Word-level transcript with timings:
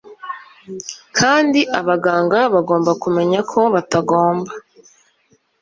kandi 1.17 1.59
abaganga 1.79 2.39
bagomba 2.53 2.91
kumenya 3.03 3.39
ko 3.51 3.59
batagomba 3.73 4.51